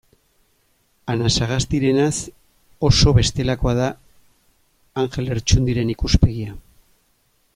[1.13, 2.13] Anasagastirenaz
[2.89, 3.91] oso bestelakoa da
[5.05, 6.57] Anjel Lertxundiren ikuspegia.